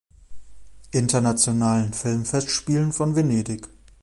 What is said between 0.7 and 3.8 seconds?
Internationalen Filmfestspielen von Venedig.